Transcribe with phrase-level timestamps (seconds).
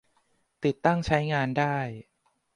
[0.65, 1.77] ติดตั้งใช้งานได้